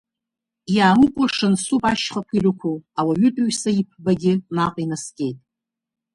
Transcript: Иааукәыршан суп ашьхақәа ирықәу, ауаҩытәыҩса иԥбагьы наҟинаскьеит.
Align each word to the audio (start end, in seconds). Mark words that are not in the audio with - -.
Иааукәыршан 0.75 1.53
суп 1.63 1.83
ашьхақәа 1.91 2.33
ирықәу, 2.37 2.77
ауаҩытәыҩса 2.99 3.69
иԥбагьы 3.81 4.33
наҟинаскьеит. 4.55 5.37